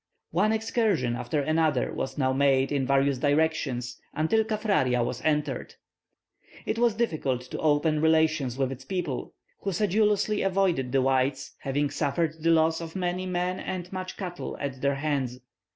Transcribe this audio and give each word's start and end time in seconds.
One 0.31 0.51
excursion 0.51 1.15
after 1.15 1.41
another 1.41 1.93
was 1.93 2.17
now 2.17 2.33
made 2.33 2.71
in 2.71 2.87
various 2.87 3.19
directions, 3.19 4.01
until 4.15 4.43
Kaffraria 4.43 5.03
was 5.03 5.21
entered. 5.23 5.75
It 6.65 6.79
was 6.79 6.95
difficult 6.95 7.41
to 7.41 7.59
open 7.59 8.01
relations 8.01 8.57
with 8.57 8.71
its 8.71 8.83
people, 8.83 9.35
who 9.59 9.71
sedulously 9.71 10.41
avoided 10.41 10.91
the 10.91 11.03
whites, 11.03 11.53
having 11.59 11.91
suffered 11.91 12.41
the 12.41 12.49
loss 12.49 12.81
of 12.81 12.95
many 12.95 13.27
men 13.27 13.59
and 13.59 13.93
much 13.93 14.17
cattle 14.17 14.57
at 14.59 14.81
their 14.81 14.95
hands. 14.95 15.39